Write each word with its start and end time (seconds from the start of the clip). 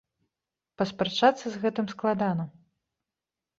Паспрачацца 0.81 1.45
з 1.53 1.63
гэтым 1.67 1.85
складана. 1.93 2.43